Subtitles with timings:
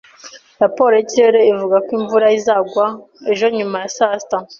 [0.61, 2.85] Raporo y’ikirere ivuga ko imvura izagwa
[3.31, 4.37] ejo nyuma ya saa sita.